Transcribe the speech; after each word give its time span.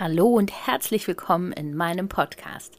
Hallo 0.00 0.28
und 0.28 0.50
herzlich 0.66 1.06
willkommen 1.06 1.52
in 1.52 1.76
meinem 1.76 2.08
Podcast. 2.08 2.78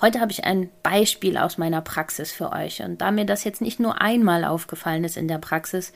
Heute 0.00 0.18
habe 0.18 0.32
ich 0.32 0.44
ein 0.44 0.70
Beispiel 0.82 1.36
aus 1.36 1.58
meiner 1.58 1.82
Praxis 1.82 2.32
für 2.32 2.52
euch 2.52 2.80
und 2.80 3.02
da 3.02 3.10
mir 3.10 3.26
das 3.26 3.44
jetzt 3.44 3.60
nicht 3.60 3.80
nur 3.80 4.00
einmal 4.00 4.46
aufgefallen 4.46 5.04
ist 5.04 5.18
in 5.18 5.28
der 5.28 5.36
Praxis, 5.36 5.92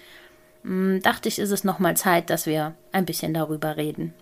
hm, 0.65 1.01
dachte 1.01 1.31
ich, 1.31 1.39
ist 1.39 1.53
es 1.53 1.65
nochmal 1.65 1.97
Zeit, 1.97 2.29
dass 2.29 2.45
wir 2.45 2.75
ein 2.93 3.07
bisschen 3.07 3.33
darüber 3.33 3.79
reden. 3.79 4.13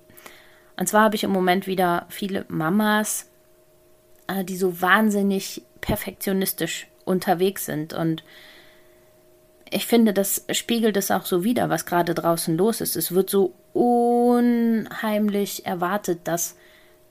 Und 0.77 0.89
zwar 0.89 1.03
habe 1.03 1.17
ich 1.17 1.25
im 1.25 1.33
Moment 1.33 1.67
wieder 1.67 2.07
viele 2.11 2.45
Mamas, 2.47 3.29
äh, 4.29 4.45
die 4.45 4.57
so 4.57 4.81
wahnsinnig 4.81 5.63
perfektionistisch 5.81 6.87
unterwegs 7.05 7.65
sind 7.67 7.93
und 7.93 8.23
ich 9.71 9.87
finde, 9.87 10.13
das 10.13 10.45
spiegelt 10.53 10.97
es 10.97 11.11
auch 11.11 11.27
so 11.27 11.43
wider, 11.43 11.69
was 11.69 11.87
gerade 11.87 12.15
draußen 12.15 12.57
los 12.57 12.81
ist. 12.81 12.95
Es 12.95 13.13
wird 13.13 13.29
so 13.29 13.53
unheimlich 13.77 15.67
erwartet, 15.67 16.21
dass 16.25 16.57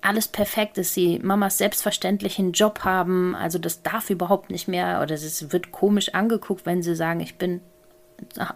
alles 0.01 0.27
perfekt 0.27 0.77
ist, 0.77 0.93
sie 0.93 1.19
Mamas 1.19 1.57
selbstverständlich 1.57 2.39
einen 2.39 2.51
Job 2.51 2.79
haben, 2.83 3.35
also 3.35 3.59
das 3.59 3.83
darf 3.83 4.09
überhaupt 4.09 4.49
nicht 4.49 4.67
mehr 4.67 5.01
oder 5.01 5.15
es 5.15 5.51
wird 5.51 5.71
komisch 5.71 6.13
angeguckt, 6.13 6.65
wenn 6.65 6.83
sie 6.83 6.95
sagen, 6.95 7.19
ich 7.19 7.37
bin 7.37 7.61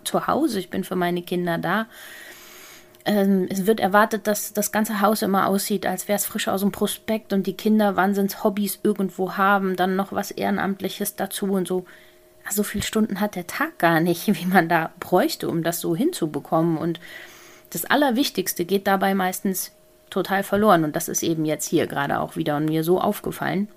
zu 0.03 0.27
Hause, 0.27 0.59
ich 0.59 0.69
bin 0.69 0.83
für 0.83 0.95
meine 0.95 1.21
Kinder 1.21 1.57
da. 1.57 1.87
Ähm, 3.05 3.47
es 3.49 3.65
wird 3.65 3.79
erwartet, 3.79 4.27
dass 4.27 4.53
das 4.53 4.71
ganze 4.71 5.01
Haus 5.01 5.21
immer 5.21 5.47
aussieht, 5.47 5.85
als 5.85 6.07
wäre 6.07 6.17
es 6.17 6.25
frisch 6.25 6.47
aus 6.47 6.61
dem 6.61 6.71
Prospekt 6.71 7.33
und 7.33 7.47
die 7.47 7.57
Kinder 7.57 7.95
Wahnsinns-Hobbys 7.95 8.79
irgendwo 8.83 9.37
haben, 9.37 9.75
dann 9.75 9.95
noch 9.95 10.11
was 10.11 10.31
Ehrenamtliches 10.31 11.15
dazu 11.15 11.45
und 11.45 11.67
so 11.67 11.85
so 12.51 12.63
viele 12.63 12.83
Stunden 12.83 13.19
hat 13.19 13.35
der 13.35 13.47
Tag 13.47 13.77
gar 13.77 13.99
nicht, 13.99 14.27
wie 14.41 14.45
man 14.45 14.69
da 14.69 14.91
bräuchte, 14.99 15.47
um 15.47 15.63
das 15.63 15.79
so 15.79 15.95
hinzubekommen. 15.95 16.77
Und 16.77 16.99
das 17.69 17.85
Allerwichtigste 17.85 18.65
geht 18.65 18.87
dabei 18.87 19.13
meistens 19.13 19.71
total 20.09 20.43
verloren. 20.43 20.83
Und 20.83 20.95
das 20.95 21.07
ist 21.07 21.23
eben 21.23 21.45
jetzt 21.45 21.67
hier 21.67 21.87
gerade 21.87 22.19
auch 22.19 22.35
wieder 22.35 22.57
und 22.57 22.65
mir 22.65 22.83
so 22.83 22.99
aufgefallen, 22.99 23.67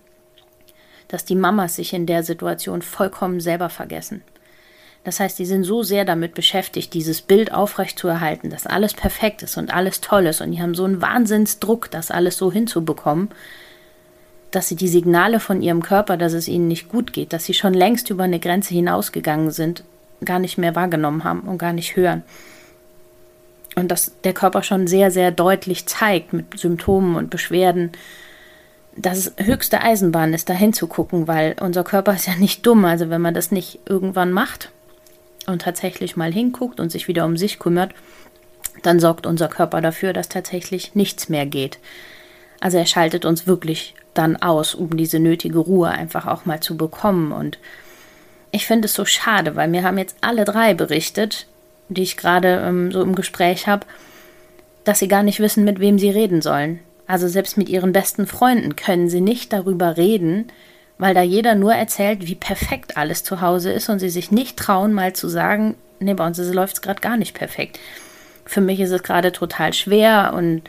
dass 1.09 1.25
die 1.25 1.35
Mamas 1.35 1.77
sich 1.77 1.93
in 1.93 2.07
der 2.07 2.23
Situation 2.23 2.83
vollkommen 2.83 3.41
selber 3.41 3.69
vergessen. 3.69 4.23
Das 5.05 5.19
heißt, 5.19 5.39
die 5.39 5.47
sind 5.47 5.65
so 5.65 5.83
sehr 5.83 6.05
damit 6.05 6.35
beschäftigt, 6.35 6.95
dieses 6.95 7.23
Bild 7.23 7.53
aufrechtzuerhalten, 7.53 8.51
dass 8.51 8.67
alles 8.67 8.95
perfekt 8.95 9.43
ist 9.43 9.57
und 9.57 9.75
alles 9.75 10.01
toll 10.01 10.27
ist. 10.27 10.41
Und 10.41 10.53
die 10.53 10.63
haben 10.63 10.75
so 10.75 10.85
einen 10.85 11.03
Wahnsinnsdruck, 11.03 11.91
das 11.91 12.13
alles 12.13 12.37
so 12.37 12.53
hinzubekommen, 12.53 13.31
dass 14.53 14.69
sie 14.69 14.77
die 14.77 14.89
Signale 14.89 15.41
von 15.41 15.61
ihrem 15.61 15.83
Körper, 15.83 16.17
dass 16.17 16.35
es 16.35 16.47
ihnen 16.47 16.69
nicht 16.69 16.89
gut 16.89 17.13
geht, 17.13 17.33
dass 17.33 17.45
sie 17.45 17.55
schon 17.55 17.75
längst 17.75 18.11
über 18.11 18.25
eine 18.25 18.39
Grenze 18.39 18.75
hinausgegangen 18.75 19.51
sind, 19.51 19.83
gar 20.25 20.39
nicht 20.39 20.57
mehr 20.57 20.77
wahrgenommen 20.77 21.25
haben 21.25 21.41
und 21.41 21.59
gar 21.59 21.73
nicht 21.73 21.97
hören. 21.97 22.23
Und 23.75 23.89
dass 23.89 24.13
der 24.23 24.35
Körper 24.35 24.63
schon 24.63 24.87
sehr, 24.87 25.11
sehr 25.11 25.31
deutlich 25.31 25.87
zeigt 25.87 26.33
mit 26.33 26.59
Symptomen 26.59 27.17
und 27.17 27.31
Beschwerden, 27.31 27.93
dass 28.97 29.19
es 29.19 29.33
höchste 29.39 29.81
Eisenbahn 29.81 30.35
ist, 30.35 30.49
da 30.49 30.53
hinzugucken, 30.53 31.27
weil 31.27 31.57
unser 31.61 31.83
Körper 31.83 32.15
ist 32.15 32.27
ja 32.27 32.35
nicht 32.37 32.67
dumm. 32.67 32.85
Also 32.85 33.09
wenn 33.09 33.23
man 33.23 33.35
das 33.35 33.51
nicht 33.51 33.81
irgendwann 33.87 34.33
macht 34.33 34.71
und 35.47 35.63
tatsächlich 35.63 36.17
mal 36.17 36.33
hinguckt 36.33 36.81
und 36.81 36.91
sich 36.91 37.09
wieder 37.09 37.25
um 37.25 37.37
sich 37.37 37.59
kümmert, 37.59 37.95
dann 38.83 39.01
sorgt 39.01 39.27
unser 39.27 39.49
Körper 39.49 39.81
dafür, 39.81 40.13
dass 40.13 40.29
tatsächlich 40.29 40.95
nichts 40.95 41.29
mehr 41.29 41.47
geht. 41.47 41.79
Also 42.61 42.79
er 42.79 42.87
schaltet 42.87 43.25
uns 43.25 43.47
wirklich 43.47 43.95
dann 44.15 44.37
aus, 44.37 44.75
um 44.75 44.97
diese 44.97 45.19
nötige 45.19 45.59
Ruhe 45.59 45.89
einfach 45.89 46.27
auch 46.27 46.45
mal 46.45 46.61
zu 46.61 46.77
bekommen. 46.77 47.33
Und 47.33 47.59
ich 48.51 48.67
finde 48.67 48.87
es 48.87 48.95
so 48.95 49.05
schade, 49.05 49.57
weil 49.57 49.69
mir 49.69 49.83
haben 49.83 49.99
jetzt 49.99 50.17
alle 50.21 50.45
drei 50.45 50.75
berichtet, 50.75 51.47
die 51.95 52.03
ich 52.03 52.17
gerade 52.17 52.63
ähm, 52.67 52.93
so 52.93 53.03
im 53.03 53.15
Gespräch 53.15 53.67
habe, 53.67 53.87
dass 54.85 54.99
sie 54.99 55.09
gar 55.09 55.23
nicht 55.23 55.41
wissen, 55.41 55.65
mit 55.65 55.81
wem 55.81 55.99
sie 55.99 56.11
reden 56.11 56.43
sollen. 56.43 56.81
Also 57.07 57.29
selbst 57.29 57.57
mit 57.57 57.69
ihren 57.69 57.93
besten 57.93 58.27
Freunden 58.27 58.77
können 58.77 59.09
sie 59.09 59.21
nicht 59.21 59.53
darüber 59.53 59.97
reden, 59.97 60.47
weil 60.99 61.15
da 61.15 61.23
jeder 61.23 61.55
nur 61.55 61.75
erzählt, 61.75 62.27
wie 62.27 62.35
perfekt 62.35 62.97
alles 62.97 63.25
zu 63.25 63.41
Hause 63.41 63.73
ist 63.73 63.89
und 63.89 63.99
sie 63.99 64.11
sich 64.11 64.31
nicht 64.31 64.57
trauen, 64.57 64.93
mal 64.93 65.13
zu 65.13 65.29
sagen, 65.29 65.75
nee, 66.01 66.15
bei 66.15 66.27
uns 66.27 66.39
läuft 66.39 66.75
es 66.75 66.83
gerade 66.83 67.01
gar 67.01 67.17
nicht 67.17 67.35
perfekt. 67.35 67.79
Für 68.45 68.61
mich 68.61 68.81
ist 68.81 68.91
es 68.91 69.03
gerade 69.03 69.33
total 69.33 69.73
schwer 69.73 70.33
und 70.37 70.63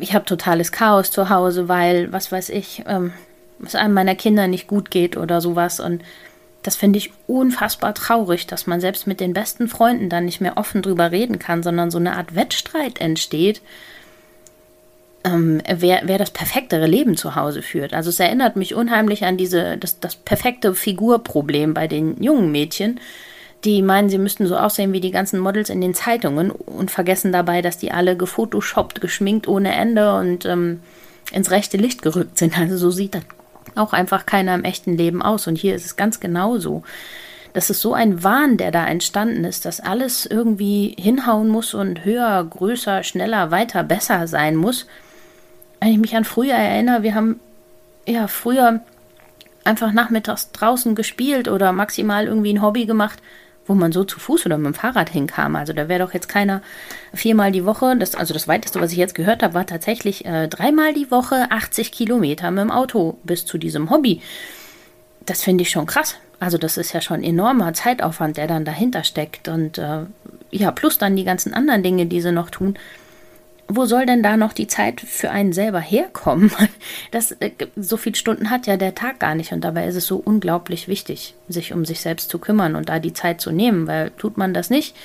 ich 0.00 0.14
habe 0.14 0.24
totales 0.24 0.72
Chaos 0.72 1.10
zu 1.10 1.30
Hause, 1.30 1.68
weil, 1.68 2.12
was 2.12 2.32
weiß 2.32 2.50
ich, 2.50 2.82
ähm, 2.86 3.12
es 3.64 3.74
einem 3.74 3.94
meiner 3.94 4.14
Kinder 4.14 4.46
nicht 4.46 4.66
gut 4.66 4.90
geht 4.90 5.16
oder 5.16 5.40
sowas. 5.40 5.80
Und 5.80 6.02
das 6.64 6.74
finde 6.74 6.98
ich 6.98 7.12
unfassbar 7.28 7.94
traurig, 7.94 8.48
dass 8.48 8.66
man 8.66 8.80
selbst 8.80 9.06
mit 9.06 9.20
den 9.20 9.32
besten 9.32 9.68
Freunden 9.68 10.08
dann 10.08 10.24
nicht 10.24 10.40
mehr 10.40 10.56
offen 10.56 10.82
drüber 10.82 11.12
reden 11.12 11.38
kann, 11.38 11.62
sondern 11.62 11.92
so 11.92 11.98
eine 11.98 12.16
Art 12.16 12.34
Wettstreit 12.34 13.00
entsteht, 13.00 13.62
ähm, 15.22 15.62
wer, 15.68 16.02
wer 16.04 16.18
das 16.18 16.30
perfektere 16.30 16.86
Leben 16.86 17.16
zu 17.16 17.36
Hause 17.36 17.62
führt. 17.62 17.94
Also 17.94 18.10
es 18.10 18.18
erinnert 18.18 18.56
mich 18.56 18.74
unheimlich 18.74 19.24
an 19.24 19.36
diese, 19.36 19.78
das, 19.78 20.00
das 20.00 20.16
perfekte 20.16 20.74
Figurproblem 20.74 21.72
bei 21.72 21.86
den 21.86 22.20
jungen 22.22 22.50
Mädchen 22.50 22.98
die 23.64 23.80
meinen, 23.82 24.10
sie 24.10 24.18
müssten 24.18 24.46
so 24.46 24.56
aussehen 24.56 24.92
wie 24.92 25.00
die 25.00 25.10
ganzen 25.10 25.40
Models 25.40 25.70
in 25.70 25.80
den 25.80 25.94
Zeitungen 25.94 26.50
und 26.50 26.90
vergessen 26.90 27.32
dabei, 27.32 27.62
dass 27.62 27.78
die 27.78 27.92
alle 27.92 28.16
gefotoshoppt, 28.16 29.00
geschminkt 29.00 29.48
ohne 29.48 29.74
Ende 29.74 30.14
und 30.16 30.44
ähm, 30.44 30.80
ins 31.32 31.50
rechte 31.50 31.76
Licht 31.76 32.02
gerückt 32.02 32.38
sind. 32.38 32.58
Also 32.58 32.76
so 32.76 32.90
sieht 32.90 33.14
das 33.14 33.22
auch 33.74 33.92
einfach 33.92 34.26
keiner 34.26 34.54
im 34.54 34.64
echten 34.64 34.96
Leben 34.96 35.22
aus. 35.22 35.46
Und 35.46 35.56
hier 35.56 35.74
ist 35.74 35.84
es 35.84 35.96
ganz 35.96 36.20
genauso. 36.20 36.82
Das 37.52 37.70
ist 37.70 37.80
so 37.80 37.94
ein 37.94 38.24
Wahn, 38.24 38.56
der 38.56 38.72
da 38.72 38.86
entstanden 38.86 39.44
ist, 39.44 39.64
dass 39.64 39.80
alles 39.80 40.26
irgendwie 40.26 40.96
hinhauen 40.98 41.48
muss 41.48 41.72
und 41.72 42.04
höher, 42.04 42.44
größer, 42.44 43.04
schneller, 43.04 43.50
weiter, 43.50 43.84
besser 43.84 44.26
sein 44.26 44.56
muss. 44.56 44.86
Wenn 45.80 45.92
ich 45.92 45.98
mich 45.98 46.16
an 46.16 46.24
früher 46.24 46.54
erinnere, 46.54 47.02
wir 47.02 47.14
haben 47.14 47.38
ja 48.06 48.26
früher 48.26 48.80
einfach 49.62 49.92
nachmittags 49.92 50.50
draußen 50.50 50.94
gespielt 50.94 51.48
oder 51.48 51.72
maximal 51.72 52.26
irgendwie 52.26 52.52
ein 52.52 52.62
Hobby 52.62 52.86
gemacht 52.86 53.20
wo 53.66 53.74
man 53.74 53.92
so 53.92 54.04
zu 54.04 54.20
Fuß 54.20 54.46
oder 54.46 54.58
mit 54.58 54.66
dem 54.66 54.74
Fahrrad 54.74 55.10
hinkam. 55.10 55.56
Also 55.56 55.72
da 55.72 55.88
wäre 55.88 56.04
doch 56.04 56.14
jetzt 56.14 56.28
keiner 56.28 56.62
viermal 57.12 57.52
die 57.52 57.64
Woche, 57.64 57.96
das, 57.96 58.14
also 58.14 58.34
das 58.34 58.48
weiteste, 58.48 58.80
was 58.80 58.92
ich 58.92 58.98
jetzt 58.98 59.14
gehört 59.14 59.42
habe, 59.42 59.54
war 59.54 59.66
tatsächlich 59.66 60.24
äh, 60.24 60.48
dreimal 60.48 60.92
die 60.92 61.10
Woche 61.10 61.50
80 61.50 61.92
Kilometer 61.92 62.50
mit 62.50 62.62
dem 62.62 62.70
Auto 62.70 63.18
bis 63.24 63.46
zu 63.46 63.58
diesem 63.58 63.90
Hobby. 63.90 64.20
Das 65.26 65.42
finde 65.42 65.62
ich 65.62 65.70
schon 65.70 65.86
krass. 65.86 66.16
Also 66.40 66.58
das 66.58 66.76
ist 66.76 66.92
ja 66.92 67.00
schon 67.00 67.22
enormer 67.22 67.72
Zeitaufwand, 67.72 68.36
der 68.36 68.46
dann 68.46 68.64
dahinter 68.64 69.04
steckt. 69.04 69.48
Und 69.48 69.78
äh, 69.78 70.00
ja, 70.50 70.70
plus 70.70 70.98
dann 70.98 71.16
die 71.16 71.24
ganzen 71.24 71.54
anderen 71.54 71.82
Dinge, 71.82 72.06
die 72.06 72.20
sie 72.20 72.32
noch 72.32 72.50
tun 72.50 72.76
wo 73.68 73.86
soll 73.86 74.06
denn 74.06 74.22
da 74.22 74.36
noch 74.36 74.52
die 74.52 74.66
Zeit 74.66 75.00
für 75.00 75.30
einen 75.30 75.52
selber 75.52 75.80
herkommen? 75.80 76.50
Das, 77.10 77.32
äh, 77.32 77.50
so 77.76 77.96
viele 77.96 78.16
Stunden 78.16 78.50
hat 78.50 78.66
ja 78.66 78.76
der 78.76 78.94
Tag 78.94 79.20
gar 79.20 79.34
nicht 79.34 79.52
und 79.52 79.62
dabei 79.62 79.86
ist 79.86 79.96
es 79.96 80.06
so 80.06 80.16
unglaublich 80.16 80.88
wichtig, 80.88 81.34
sich 81.48 81.72
um 81.72 81.84
sich 81.84 82.00
selbst 82.00 82.28
zu 82.28 82.38
kümmern 82.38 82.74
und 82.74 82.88
da 82.88 82.98
die 82.98 83.12
Zeit 83.12 83.40
zu 83.40 83.52
nehmen, 83.52 83.86
weil 83.86 84.10
tut 84.18 84.36
man 84.36 84.52
das 84.52 84.70
nicht, 84.70 84.96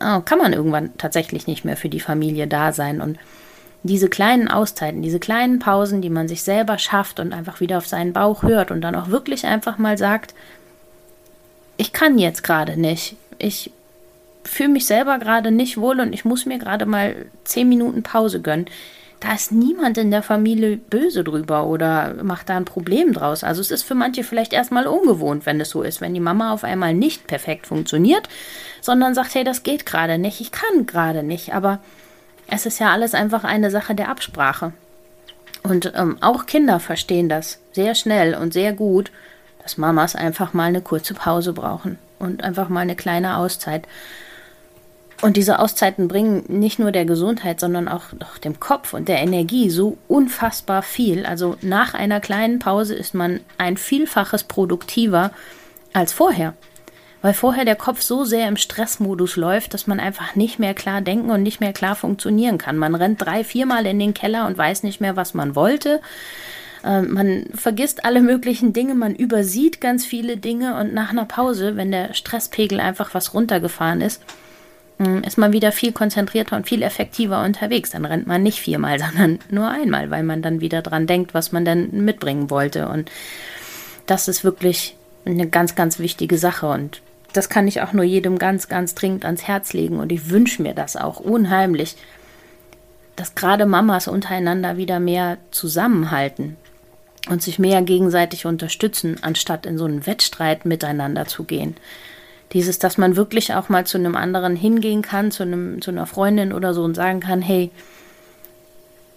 oh, 0.00 0.20
kann 0.20 0.38
man 0.38 0.52
irgendwann 0.52 0.96
tatsächlich 0.98 1.46
nicht 1.46 1.64
mehr 1.64 1.76
für 1.76 1.88
die 1.88 2.00
Familie 2.00 2.46
da 2.46 2.72
sein 2.72 3.00
und 3.00 3.18
diese 3.82 4.08
kleinen 4.08 4.48
Auszeiten, 4.48 5.02
diese 5.02 5.20
kleinen 5.20 5.58
Pausen, 5.58 6.00
die 6.00 6.10
man 6.10 6.28
sich 6.28 6.42
selber 6.42 6.78
schafft 6.78 7.20
und 7.20 7.32
einfach 7.32 7.60
wieder 7.60 7.78
auf 7.78 7.86
seinen 7.86 8.12
Bauch 8.12 8.42
hört 8.42 8.70
und 8.70 8.80
dann 8.80 8.94
auch 8.94 9.08
wirklich 9.08 9.46
einfach 9.46 9.78
mal 9.78 9.98
sagt, 9.98 10.34
ich 11.76 11.92
kann 11.92 12.18
jetzt 12.18 12.42
gerade 12.42 12.80
nicht, 12.80 13.16
ich 13.38 13.70
fühle 14.46 14.70
mich 14.70 14.86
selber 14.86 15.18
gerade 15.18 15.50
nicht 15.50 15.78
wohl 15.78 16.00
und 16.00 16.12
ich 16.12 16.24
muss 16.24 16.46
mir 16.46 16.58
gerade 16.58 16.86
mal 16.86 17.26
zehn 17.44 17.68
Minuten 17.68 18.02
Pause 18.02 18.40
gönnen. 18.40 18.66
Da 19.20 19.32
ist 19.32 19.50
niemand 19.50 19.96
in 19.96 20.10
der 20.10 20.22
Familie 20.22 20.76
böse 20.76 21.24
drüber 21.24 21.66
oder 21.66 22.22
macht 22.22 22.50
da 22.50 22.56
ein 22.56 22.66
Problem 22.66 23.14
draus. 23.14 23.44
Also 23.44 23.62
es 23.62 23.70
ist 23.70 23.82
für 23.82 23.94
manche 23.94 24.24
vielleicht 24.24 24.52
erstmal 24.52 24.86
ungewohnt, 24.86 25.46
wenn 25.46 25.60
es 25.60 25.70
so 25.70 25.82
ist, 25.82 26.00
wenn 26.00 26.12
die 26.12 26.20
Mama 26.20 26.52
auf 26.52 26.64
einmal 26.64 26.92
nicht 26.92 27.26
perfekt 27.26 27.66
funktioniert, 27.66 28.28
sondern 28.82 29.14
sagt, 29.14 29.34
hey, 29.34 29.42
das 29.42 29.62
geht 29.62 29.86
gerade 29.86 30.18
nicht, 30.18 30.40
ich 30.40 30.52
kann 30.52 30.86
gerade 30.86 31.22
nicht. 31.22 31.54
Aber 31.54 31.80
es 32.48 32.66
ist 32.66 32.78
ja 32.78 32.92
alles 32.92 33.14
einfach 33.14 33.44
eine 33.44 33.70
Sache 33.70 33.94
der 33.94 34.10
Absprache. 34.10 34.72
Und 35.62 35.92
ähm, 35.96 36.18
auch 36.20 36.46
Kinder 36.46 36.78
verstehen 36.78 37.28
das 37.28 37.58
sehr 37.72 37.94
schnell 37.94 38.34
und 38.34 38.52
sehr 38.52 38.72
gut, 38.72 39.10
dass 39.62 39.78
Mamas 39.78 40.14
einfach 40.14 40.52
mal 40.52 40.64
eine 40.64 40.82
kurze 40.82 41.14
Pause 41.14 41.52
brauchen 41.52 41.98
und 42.18 42.44
einfach 42.44 42.68
mal 42.68 42.80
eine 42.80 42.94
kleine 42.94 43.38
Auszeit. 43.38 43.88
Und 45.22 45.36
diese 45.36 45.58
Auszeiten 45.58 46.08
bringen 46.08 46.44
nicht 46.48 46.78
nur 46.78 46.92
der 46.92 47.06
Gesundheit, 47.06 47.58
sondern 47.58 47.88
auch, 47.88 48.02
dem 48.44 48.60
Kopf 48.60 48.92
und 48.92 49.08
der 49.08 49.18
Energie 49.18 49.70
so 49.70 49.96
unfassbar 50.08 50.82
viel. 50.82 51.24
Also 51.24 51.56
nach 51.62 51.94
einer 51.94 52.20
kleinen 52.20 52.58
Pause 52.58 52.94
ist 52.94 53.14
man 53.14 53.40
ein 53.56 53.78
Vielfaches 53.78 54.44
produktiver 54.44 55.30
als 55.94 56.12
vorher. 56.12 56.54
Weil 57.22 57.32
vorher 57.32 57.64
der 57.64 57.76
Kopf 57.76 58.02
so 58.02 58.24
sehr 58.24 58.46
im 58.46 58.58
Stressmodus 58.58 59.36
läuft, 59.36 59.72
dass 59.72 59.86
man 59.86 60.00
einfach 60.00 60.36
nicht 60.36 60.58
mehr 60.58 60.74
klar 60.74 61.00
denken 61.00 61.30
und 61.30 61.42
nicht 61.42 61.60
mehr 61.60 61.72
klar 61.72 61.96
funktionieren 61.96 62.58
kann. 62.58 62.76
Man 62.76 62.94
rennt 62.94 63.24
drei, 63.24 63.42
viermal 63.42 63.86
in 63.86 63.98
den 63.98 64.12
Keller 64.12 64.46
und 64.46 64.58
weiß 64.58 64.82
nicht 64.82 65.00
mehr, 65.00 65.16
was 65.16 65.32
man 65.32 65.56
wollte. 65.56 66.02
Ähm, 66.84 67.14
man 67.14 67.44
vergisst 67.54 68.04
alle 68.04 68.20
möglichen 68.20 68.74
Dinge, 68.74 68.94
man 68.94 69.14
übersieht 69.14 69.80
ganz 69.80 70.04
viele 70.04 70.36
Dinge 70.36 70.78
und 70.78 70.92
nach 70.92 71.10
einer 71.10 71.24
Pause, 71.24 71.76
wenn 71.76 71.90
der 71.90 72.12
Stresspegel 72.12 72.80
einfach 72.80 73.14
was 73.14 73.32
runtergefahren 73.32 74.02
ist, 74.02 74.22
ist 74.98 75.36
man 75.36 75.52
wieder 75.52 75.72
viel 75.72 75.92
konzentrierter 75.92 76.56
und 76.56 76.66
viel 76.66 76.82
effektiver 76.82 77.42
unterwegs. 77.42 77.90
Dann 77.90 78.06
rennt 78.06 78.26
man 78.26 78.42
nicht 78.42 78.60
viermal, 78.60 78.98
sondern 79.00 79.38
nur 79.50 79.68
einmal, 79.68 80.10
weil 80.10 80.22
man 80.22 80.42
dann 80.42 80.60
wieder 80.60 80.82
dran 80.82 81.06
denkt, 81.06 81.34
was 81.34 81.52
man 81.52 81.64
dann 81.64 81.90
mitbringen 82.04 82.50
wollte. 82.50 82.88
Und 82.88 83.10
das 84.06 84.28
ist 84.28 84.44
wirklich 84.44 84.96
eine 85.24 85.48
ganz, 85.48 85.74
ganz 85.74 85.98
wichtige 85.98 86.38
Sache. 86.38 86.66
Und 86.66 87.02
das 87.32 87.48
kann 87.48 87.68
ich 87.68 87.82
auch 87.82 87.92
nur 87.92 88.04
jedem 88.04 88.38
ganz, 88.38 88.68
ganz 88.68 88.94
dringend 88.94 89.24
ans 89.24 89.46
Herz 89.46 89.72
legen. 89.72 89.98
Und 89.98 90.12
ich 90.12 90.30
wünsche 90.30 90.62
mir 90.62 90.74
das 90.74 90.96
auch 90.96 91.20
unheimlich, 91.20 91.96
dass 93.16 93.34
gerade 93.34 93.66
Mamas 93.66 94.08
untereinander 94.08 94.76
wieder 94.76 95.00
mehr 95.00 95.38
zusammenhalten 95.50 96.56
und 97.28 97.42
sich 97.42 97.58
mehr 97.58 97.82
gegenseitig 97.82 98.46
unterstützen, 98.46 99.16
anstatt 99.22 99.66
in 99.66 99.78
so 99.78 99.84
einen 99.84 100.06
Wettstreit 100.06 100.64
miteinander 100.64 101.26
zu 101.26 101.44
gehen. 101.44 101.76
Dieses, 102.52 102.78
dass 102.78 102.96
man 102.96 103.16
wirklich 103.16 103.54
auch 103.54 103.68
mal 103.68 103.86
zu 103.86 103.98
einem 103.98 104.16
anderen 104.16 104.56
hingehen 104.56 105.02
kann, 105.02 105.30
zu, 105.30 105.42
einem, 105.42 105.82
zu 105.82 105.90
einer 105.90 106.06
Freundin 106.06 106.52
oder 106.52 106.74
so 106.74 106.84
und 106.84 106.94
sagen 106.94 107.20
kann, 107.20 107.42
hey, 107.42 107.70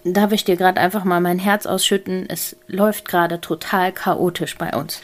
darf 0.03 0.31
ich 0.31 0.43
dir 0.43 0.55
gerade 0.55 0.79
einfach 0.79 1.03
mal 1.03 1.21
mein 1.21 1.39
Herz 1.39 1.65
ausschütten? 1.65 2.25
Es 2.27 2.55
läuft 2.67 3.07
gerade 3.07 3.39
total 3.39 3.91
chaotisch 3.91 4.57
bei 4.57 4.75
uns. 4.75 5.01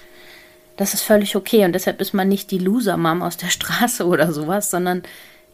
Das 0.78 0.94
ist 0.94 1.04
völlig 1.04 1.36
okay 1.36 1.64
und 1.66 1.74
deshalb 1.74 2.02
ist 2.02 2.14
man 2.14 2.28
nicht 2.28 2.52
die 2.52 2.58
Loser-Mom 2.58 3.22
aus 3.22 3.38
der 3.38 3.48
Straße 3.50 4.06
oder 4.06 4.32
sowas, 4.32 4.70
sondern 4.70 5.04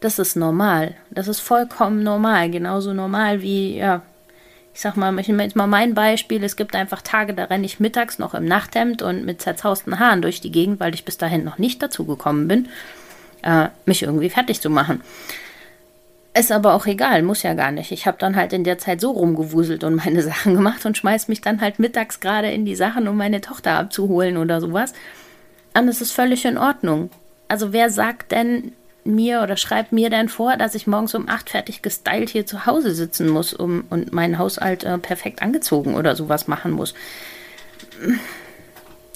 das 0.00 0.18
ist 0.18 0.34
normal. 0.36 0.94
Das 1.10 1.28
ist 1.28 1.40
vollkommen 1.40 2.02
normal. 2.02 2.50
Genauso 2.50 2.92
normal 2.92 3.40
wie, 3.40 3.76
ja, 3.76 4.02
ich 4.74 4.80
sag 4.80 4.96
mal, 4.96 5.16
ich 5.18 5.28
nehme 5.28 5.42
jetzt 5.42 5.56
mal 5.56 5.66
mein 5.66 5.94
Beispiel. 5.94 6.42
Es 6.42 6.56
gibt 6.56 6.74
einfach 6.74 7.02
Tage, 7.02 7.34
da 7.34 7.44
renne 7.44 7.66
ich 7.66 7.80
mittags 7.80 8.18
noch 8.18 8.34
im 8.34 8.46
Nachthemd 8.46 9.02
und 9.02 9.24
mit 9.24 9.42
zerzausten 9.42 9.98
Haaren 9.98 10.22
durch 10.22 10.40
die 10.40 10.50
Gegend, 10.50 10.80
weil 10.80 10.94
ich 10.94 11.04
bis 11.04 11.18
dahin 11.18 11.44
noch 11.44 11.58
nicht 11.58 11.82
dazu 11.82 12.06
gekommen 12.06 12.48
bin, 12.48 12.68
äh, 13.42 13.68
mich 13.84 14.02
irgendwie 14.02 14.30
fertig 14.30 14.60
zu 14.60 14.70
machen. 14.70 15.02
Ist 16.34 16.50
aber 16.50 16.72
auch 16.72 16.86
egal, 16.86 17.22
muss 17.22 17.42
ja 17.42 17.52
gar 17.52 17.70
nicht. 17.70 17.92
Ich 17.92 18.06
habe 18.06 18.16
dann 18.18 18.36
halt 18.36 18.54
in 18.54 18.64
der 18.64 18.78
Zeit 18.78 19.02
so 19.02 19.10
rumgewuselt 19.10 19.84
und 19.84 19.96
meine 19.96 20.22
Sachen 20.22 20.54
gemacht 20.54 20.86
und 20.86 20.96
schmeiß 20.96 21.28
mich 21.28 21.42
dann 21.42 21.60
halt 21.60 21.78
mittags 21.78 22.20
gerade 22.20 22.50
in 22.50 22.64
die 22.64 22.76
Sachen, 22.76 23.06
um 23.08 23.16
meine 23.18 23.42
Tochter 23.42 23.72
abzuholen 23.72 24.38
oder 24.38 24.60
sowas. 24.62 24.94
Und 25.74 25.88
es 25.88 26.00
ist 26.00 26.12
völlig 26.12 26.46
in 26.46 26.56
Ordnung. 26.56 27.10
Also 27.48 27.74
wer 27.74 27.90
sagt 27.90 28.32
denn, 28.32 28.72
mir 29.04 29.42
oder 29.42 29.56
schreibt 29.56 29.92
mir 29.92 30.10
denn 30.10 30.28
vor, 30.28 30.56
dass 30.56 30.74
ich 30.74 30.86
morgens 30.86 31.14
um 31.14 31.28
acht 31.28 31.50
fertig 31.50 31.82
gestylt 31.82 32.30
hier 32.30 32.46
zu 32.46 32.66
Hause 32.66 32.94
sitzen 32.94 33.28
muss 33.28 33.52
um, 33.52 33.84
und 33.90 34.12
meinen 34.12 34.38
Haushalt 34.38 34.84
äh, 34.84 34.98
perfekt 34.98 35.42
angezogen 35.42 35.94
oder 35.94 36.14
sowas 36.14 36.46
machen 36.46 36.72
muss. 36.72 36.94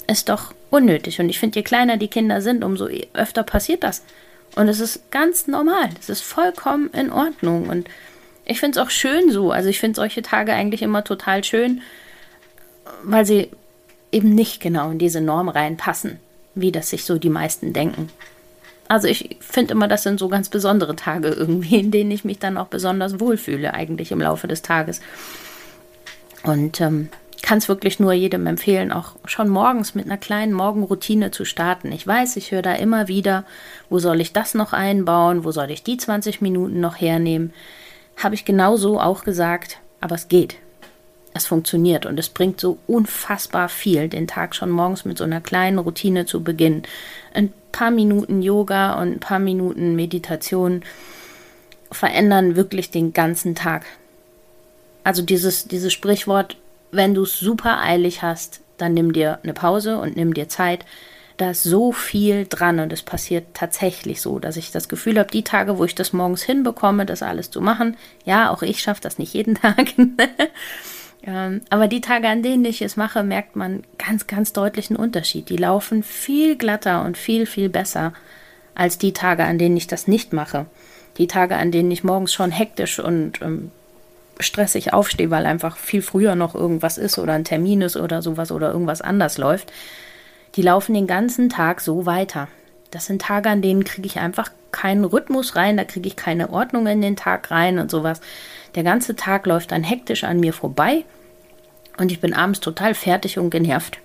Ist 0.07 0.29
doch 0.29 0.53
unnötig. 0.69 1.19
Und 1.19 1.29
ich 1.29 1.39
finde, 1.39 1.59
je 1.59 1.63
kleiner 1.63 1.97
die 1.97 2.09
Kinder 2.09 2.41
sind, 2.41 2.63
umso 2.63 2.87
öfter 3.13 3.43
passiert 3.43 3.83
das. 3.83 4.03
Und 4.55 4.67
es 4.67 4.79
ist 4.79 5.11
ganz 5.11 5.47
normal. 5.47 5.89
Es 5.99 6.09
ist 6.09 6.21
vollkommen 6.21 6.89
in 6.91 7.11
Ordnung. 7.11 7.69
Und 7.69 7.89
ich 8.45 8.59
finde 8.59 8.79
es 8.79 8.85
auch 8.85 8.89
schön 8.89 9.31
so. 9.31 9.51
Also 9.51 9.69
ich 9.69 9.79
finde 9.79 9.95
solche 9.95 10.21
Tage 10.21 10.53
eigentlich 10.53 10.81
immer 10.81 11.03
total 11.03 11.43
schön, 11.43 11.81
weil 13.03 13.25
sie 13.25 13.51
eben 14.11 14.33
nicht 14.33 14.61
genau 14.61 14.91
in 14.91 14.99
diese 14.99 15.21
Norm 15.21 15.49
reinpassen, 15.49 16.19
wie 16.55 16.71
das 16.71 16.89
sich 16.89 17.03
so 17.03 17.17
die 17.17 17.29
meisten 17.29 17.73
denken. 17.73 18.09
Also 18.87 19.07
ich 19.07 19.37
finde 19.39 19.73
immer, 19.73 19.87
das 19.87 20.03
sind 20.03 20.19
so 20.19 20.29
ganz 20.29 20.49
besondere 20.49 20.95
Tage 20.95 21.29
irgendwie, 21.29 21.79
in 21.79 21.91
denen 21.91 22.11
ich 22.11 22.25
mich 22.25 22.39
dann 22.39 22.57
auch 22.57 22.67
besonders 22.67 23.19
wohlfühle, 23.19 23.73
eigentlich 23.73 24.11
im 24.11 24.21
Laufe 24.21 24.47
des 24.47 24.61
Tages. 24.61 25.01
Und 26.43 26.79
ähm, 26.79 27.09
kann 27.41 27.57
es 27.57 27.67
wirklich 27.67 27.99
nur 27.99 28.13
jedem 28.13 28.47
empfehlen, 28.47 28.91
auch 28.91 29.15
schon 29.25 29.49
morgens 29.49 29.95
mit 29.95 30.05
einer 30.05 30.17
kleinen 30.17 30.53
Morgenroutine 30.53 31.31
zu 31.31 31.45
starten. 31.45 31.91
Ich 31.91 32.05
weiß, 32.05 32.37
ich 32.37 32.51
höre 32.51 32.61
da 32.61 32.73
immer 32.73 33.07
wieder, 33.07 33.43
wo 33.89 33.99
soll 33.99 34.21
ich 34.21 34.33
das 34.33 34.53
noch 34.53 34.73
einbauen, 34.73 35.43
wo 35.43 35.51
soll 35.51 35.71
ich 35.71 35.83
die 35.83 35.97
20 35.97 36.41
Minuten 36.41 36.79
noch 36.79 36.99
hernehmen. 36.99 37.53
Habe 38.15 38.35
ich 38.35 38.45
genauso 38.45 38.99
auch 38.99 39.23
gesagt, 39.23 39.79
aber 40.01 40.15
es 40.15 40.27
geht 40.27 40.57
es 41.37 41.47
funktioniert 41.47 42.05
und 42.05 42.19
es 42.19 42.29
bringt 42.29 42.59
so 42.59 42.77
unfassbar 42.87 43.69
viel, 43.69 44.09
den 44.09 44.27
Tag 44.27 44.55
schon 44.55 44.69
morgens 44.69 45.05
mit 45.05 45.17
so 45.17 45.23
einer 45.23 45.41
kleinen 45.41 45.77
Routine 45.77 46.25
zu 46.25 46.43
beginnen. 46.43 46.83
Ein 47.33 47.53
paar 47.77 47.91
Minuten 47.91 48.41
Yoga 48.41 48.99
und 48.99 49.11
ein 49.11 49.19
paar 49.19 49.37
Minuten 49.37 49.95
Meditation 49.95 50.81
verändern 51.91 52.55
wirklich 52.55 52.89
den 52.89 53.13
ganzen 53.13 53.53
Tag. 53.53 53.85
Also 55.03 55.21
dieses, 55.21 55.67
dieses 55.67 55.93
Sprichwort, 55.93 56.57
wenn 56.91 57.13
du 57.13 57.21
es 57.21 57.37
super 57.37 57.79
eilig 57.79 58.23
hast, 58.23 58.61
dann 58.77 58.95
nimm 58.95 59.13
dir 59.13 59.37
eine 59.43 59.53
Pause 59.53 59.99
und 59.99 60.15
nimm 60.15 60.33
dir 60.33 60.49
Zeit. 60.49 60.85
Da 61.37 61.51
ist 61.51 61.61
so 61.61 61.91
viel 61.91 62.47
dran 62.49 62.79
und 62.79 62.91
es 62.91 63.03
passiert 63.03 63.45
tatsächlich 63.53 64.21
so, 64.21 64.39
dass 64.39 64.57
ich 64.57 64.71
das 64.71 64.89
Gefühl 64.89 65.19
habe, 65.19 65.29
die 65.29 65.43
Tage, 65.43 65.77
wo 65.77 65.83
ich 65.83 65.93
das 65.93 66.13
morgens 66.13 66.41
hinbekomme, 66.41 67.05
das 67.05 67.21
alles 67.21 67.51
zu 67.51 67.61
machen, 67.61 67.95
ja, 68.25 68.49
auch 68.49 68.63
ich 68.63 68.81
schaffe 68.81 69.01
das 69.01 69.19
nicht 69.19 69.35
jeden 69.35 69.53
Tag. 69.61 69.93
Ähm, 71.23 71.61
aber 71.69 71.87
die 71.87 72.01
Tage, 72.01 72.27
an 72.27 72.43
denen 72.43 72.65
ich 72.65 72.81
es 72.81 72.95
mache, 72.97 73.23
merkt 73.23 73.55
man 73.55 73.83
ganz, 73.97 74.27
ganz 74.27 74.53
deutlichen 74.53 74.95
Unterschied. 74.95 75.49
Die 75.49 75.57
laufen 75.57 76.03
viel 76.03 76.57
glatter 76.57 77.03
und 77.03 77.17
viel, 77.17 77.45
viel 77.45 77.69
besser 77.69 78.13
als 78.75 78.97
die 78.97 79.13
Tage, 79.13 79.43
an 79.43 79.57
denen 79.57 79.77
ich 79.77 79.87
das 79.87 80.07
nicht 80.07 80.33
mache. 80.33 80.67
Die 81.17 81.27
Tage, 81.27 81.55
an 81.55 81.71
denen 81.71 81.91
ich 81.91 82.03
morgens 82.03 82.33
schon 82.33 82.51
hektisch 82.51 82.99
und 82.99 83.41
ähm, 83.41 83.71
stressig 84.39 84.93
aufstehe, 84.93 85.31
weil 85.31 85.45
einfach 85.45 85.77
viel 85.77 86.01
früher 86.01 86.35
noch 86.35 86.53
irgendwas 86.53 86.97
ist 86.97 87.17
oder 87.17 87.33
ein 87.33 87.43
Termin 87.43 87.81
ist 87.81 87.97
oder 87.97 88.21
sowas 88.21 88.51
oder 88.51 88.71
irgendwas 88.71 89.01
anders 89.01 89.37
läuft, 89.37 89.71
die 90.55 90.61
laufen 90.61 90.93
den 90.93 91.07
ganzen 91.07 91.49
Tag 91.49 91.81
so 91.81 92.05
weiter. 92.05 92.47
Das 92.91 93.05
sind 93.05 93.21
Tage, 93.21 93.49
an 93.49 93.61
denen 93.61 93.83
kriege 93.83 94.07
ich 94.07 94.19
einfach 94.19 94.51
keinen 94.71 95.05
Rhythmus 95.05 95.55
rein, 95.55 95.77
da 95.77 95.83
kriege 95.83 96.07
ich 96.07 96.15
keine 96.15 96.51
Ordnung 96.51 96.87
in 96.87 97.01
den 97.01 97.15
Tag 97.15 97.51
rein 97.51 97.79
und 97.79 97.89
sowas. 97.89 98.21
Der 98.77 98.83
ganze 98.83 99.15
Tag 99.15 99.47
läuft 99.47 99.71
dann 99.71 99.83
hektisch 99.83 100.23
an 100.23 100.39
mir 100.39 100.53
vorbei 100.53 101.03
und 101.97 102.11
ich 102.11 102.21
bin 102.21 102.35
abends 102.35 102.59
total 102.59 102.93
fertig 102.93 103.39
und 103.39 103.49
genervt. 103.49 103.97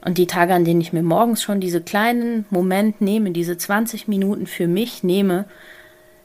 Und 0.00 0.16
die 0.16 0.28
Tage, 0.28 0.54
an 0.54 0.64
denen 0.64 0.80
ich 0.80 0.92
mir 0.92 1.02
morgens 1.02 1.42
schon 1.42 1.58
diese 1.58 1.80
kleinen 1.80 2.46
Momente 2.50 3.02
nehme, 3.02 3.32
diese 3.32 3.58
20 3.58 4.06
Minuten 4.06 4.46
für 4.46 4.68
mich 4.68 5.02
nehme, 5.02 5.44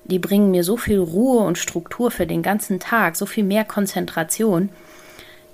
die 0.03 0.19
bringen 0.19 0.51
mir 0.51 0.63
so 0.63 0.77
viel 0.77 0.99
Ruhe 0.99 1.43
und 1.43 1.57
Struktur 1.57 2.11
für 2.11 2.27
den 2.27 2.43
ganzen 2.43 2.79
Tag, 2.79 3.15
so 3.15 3.25
viel 3.25 3.43
mehr 3.43 3.65
Konzentration. 3.65 4.69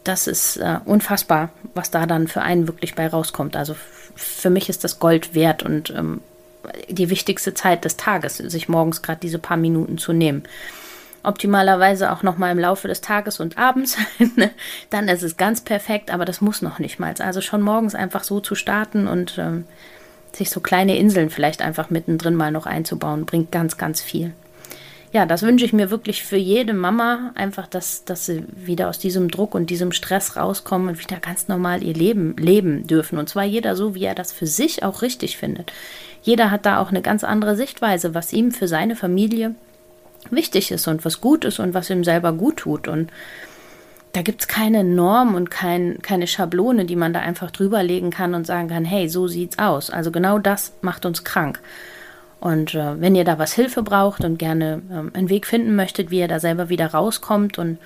Das 0.03 0.27
ist 0.27 0.57
äh, 0.57 0.79
unfassbar, 0.83 1.53
was 1.75 1.91
da 1.91 2.05
dann 2.05 2.27
für 2.27 2.41
einen 2.41 2.67
wirklich 2.67 2.95
bei 2.95 3.07
rauskommt. 3.07 3.55
Also 3.55 3.73
für 4.15 4.49
mich 4.49 4.67
ist 4.67 4.83
das 4.83 4.99
Gold 4.99 5.33
wert 5.33 5.63
und 5.63 5.91
ähm, 5.91 6.19
die 6.89 7.09
wichtigste 7.09 7.53
Zeit 7.53 7.85
des 7.85 7.95
Tages, 7.95 8.35
sich 8.35 8.67
morgens 8.67 9.01
gerade 9.01 9.21
diese 9.21 9.39
paar 9.39 9.55
Minuten 9.55 9.97
zu 9.97 10.11
nehmen 10.11 10.43
optimalerweise 11.23 12.11
auch 12.11 12.23
noch 12.23 12.37
mal 12.37 12.51
im 12.51 12.59
Laufe 12.59 12.87
des 12.87 13.01
Tages 13.01 13.39
und 13.39 13.57
abends, 13.57 13.97
dann 14.89 15.07
ist 15.07 15.23
es 15.23 15.37
ganz 15.37 15.61
perfekt, 15.61 16.11
aber 16.11 16.25
das 16.25 16.41
muss 16.41 16.61
noch 16.61 16.79
nicht 16.79 16.99
mal. 16.99 17.13
Also 17.19 17.41
schon 17.41 17.61
morgens 17.61 17.95
einfach 17.95 18.23
so 18.23 18.39
zu 18.39 18.55
starten 18.55 19.07
und 19.07 19.37
ähm, 19.37 19.65
sich 20.33 20.49
so 20.49 20.59
kleine 20.59 20.97
Inseln 20.97 21.29
vielleicht 21.29 21.61
einfach 21.61 21.89
mittendrin 21.89 22.35
mal 22.35 22.51
noch 22.51 22.65
einzubauen, 22.65 23.25
bringt 23.25 23.51
ganz, 23.51 23.77
ganz 23.77 24.01
viel. 24.01 24.33
Ja, 25.11 25.25
das 25.25 25.41
wünsche 25.41 25.65
ich 25.65 25.73
mir 25.73 25.89
wirklich 25.89 26.23
für 26.23 26.37
jede 26.37 26.73
Mama, 26.73 27.31
einfach, 27.33 27.65
dass, 27.65 28.05
dass 28.05 28.27
sie 28.27 28.43
wieder 28.55 28.89
aus 28.89 28.99
diesem 28.99 29.31
Druck 29.31 29.55
und 29.55 29.71
diesem 29.71 29.91
Stress 29.91 30.35
rauskommen 30.35 30.87
und 30.87 30.99
wieder 30.99 31.17
ganz 31.19 31.47
normal 31.47 31.83
ihr 31.83 31.95
Leben 31.95 32.35
leben 32.37 32.85
dürfen. 32.85 33.17
Und 33.17 33.27
zwar 33.27 33.43
jeder 33.43 33.75
so, 33.75 33.95
wie 33.95 34.03
er 34.03 34.13
das 34.13 34.31
für 34.31 34.45
sich 34.45 34.83
auch 34.83 35.01
richtig 35.01 35.37
findet. 35.37 35.73
Jeder 36.21 36.51
hat 36.51 36.67
da 36.67 36.79
auch 36.79 36.89
eine 36.89 37.01
ganz 37.01 37.23
andere 37.23 37.55
Sichtweise, 37.55 38.13
was 38.13 38.33
ihm 38.33 38.51
für 38.51 38.67
seine 38.67 38.95
Familie 38.95 39.55
wichtig 40.29 40.71
ist 40.71 40.87
und 40.87 41.05
was 41.05 41.21
gut 41.21 41.45
ist 41.45 41.59
und 41.59 41.73
was 41.73 41.89
ihm 41.89 42.03
selber 42.03 42.33
gut 42.33 42.57
tut. 42.57 42.87
Und 42.87 43.11
da 44.13 44.21
gibt 44.21 44.41
es 44.41 44.47
keine 44.47 44.83
Norm 44.83 45.35
und 45.35 45.51
kein, 45.51 46.01
keine 46.01 46.27
Schablone, 46.27 46.85
die 46.85 46.95
man 46.95 47.13
da 47.13 47.19
einfach 47.19 47.51
drüberlegen 47.51 48.09
kann 48.09 48.33
und 48.33 48.47
sagen 48.47 48.69
kann, 48.69 48.85
hey, 48.85 49.07
so 49.07 49.27
sieht's 49.27 49.59
aus. 49.59 49.89
Also 49.89 50.11
genau 50.11 50.39
das 50.39 50.73
macht 50.81 51.05
uns 51.05 51.23
krank. 51.23 51.59
Und 52.39 52.73
äh, 52.73 52.99
wenn 52.99 53.15
ihr 53.15 53.25
da 53.25 53.37
was 53.37 53.53
Hilfe 53.53 53.83
braucht 53.83 54.23
und 54.23 54.39
gerne 54.39 54.81
ähm, 54.91 55.11
einen 55.13 55.29
Weg 55.29 55.45
finden 55.45 55.75
möchtet, 55.75 56.09
wie 56.09 56.19
ihr 56.19 56.27
da 56.27 56.39
selber 56.39 56.69
wieder 56.69 56.87
rauskommt 56.87 57.57
und 57.57 57.77